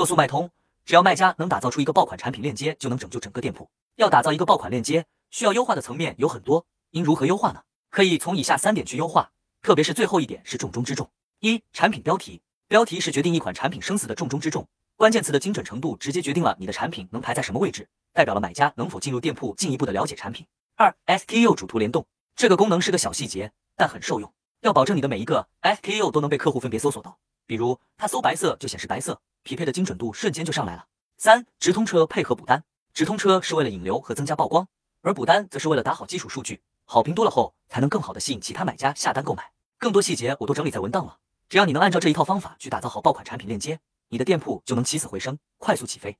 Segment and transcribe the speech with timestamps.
[0.00, 0.50] 做速卖通，
[0.86, 3.68] 只要卖家能打造出一个爆款产品链接，就能拯救整个店铺。
[3.96, 7.62] 要打造一个爆款链接，需要优化的层面有很多，应如何优化呢？
[7.90, 11.10] 可以从以下三点去优化，特别是最后一点是重中之重。
[11.40, 14.66] 一、产品标题，标题是决定一款产品生死的重中之重，
[14.96, 20.46] 关键词的精准程度直接决定了你的产品能排在什么位置，代表了买家能否进入店铺进一步的了解产品。
[20.76, 24.32] 二、SKU 主图联动，这个功能是个小细节，但很受用，
[24.62, 27.18] 要保证你的每一个 SKU 都能被客户分别搜索到。
[27.44, 30.86] 比如他搜白色就显示白色，匹配的精准度瞬间就上来了。
[31.16, 32.62] 三、直通车配合补单，
[32.92, 34.66] 直通车是为了引流和增加曝光，
[35.02, 39.50] 而补单则是为了打好基础数据，好评多了后才能更好的吸引其他买家下单购买。
[39.78, 46.16] 更多细节我都整理在文档了，只要你能按照这一套方法去打造好爆款产品链接，你的店铺就能起死回生，快速起飞。